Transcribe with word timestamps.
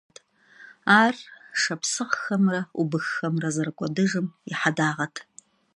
Ар 1.01 1.15
шапсыгъхэмрэ 1.61 2.59
убыххэмрэ 2.81 3.49
зэрыкӀуэдыжым 3.55 4.27
и 4.51 4.53
хьэдагъэт. 4.59 5.15